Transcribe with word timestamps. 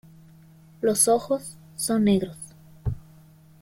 Los 0.81 1.07
ojos 1.07 1.57
son 1.75 2.05
negros. 2.05 2.35